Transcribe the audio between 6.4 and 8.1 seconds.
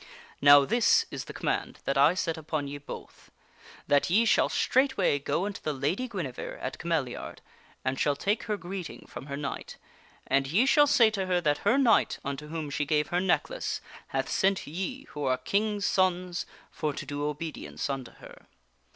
at Cameliard and